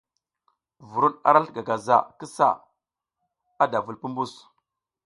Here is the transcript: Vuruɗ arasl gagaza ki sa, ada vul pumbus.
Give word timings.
Vuruɗ 0.89 1.13
arasl 1.27 1.51
gagaza 1.55 1.97
ki 2.17 2.25
sa, 2.35 2.47
ada 3.63 3.77
vul 3.85 3.97
pumbus. 4.01 4.33